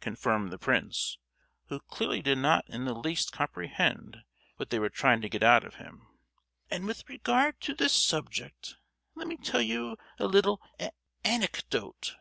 confirmed 0.00 0.50
the 0.50 0.56
prince, 0.56 1.18
who 1.66 1.80
clearly 1.80 2.22
did 2.22 2.38
not 2.38 2.64
in 2.70 2.86
the 2.86 2.94
least 2.94 3.30
comprehend 3.30 4.22
what 4.56 4.70
they 4.70 4.78
were 4.78 4.88
trying 4.88 5.20
to 5.20 5.28
get 5.28 5.42
out 5.42 5.64
of 5.64 5.74
him; 5.74 6.06
"and 6.70 6.86
with 6.86 7.06
regard 7.10 7.60
to 7.60 7.74
this 7.74 7.92
subject, 7.92 8.76
let 9.14 9.26
me 9.26 9.36
tell 9.36 9.60
you 9.60 9.98
a 10.18 10.26
little 10.26 10.62
an—ecdote. 10.78 12.14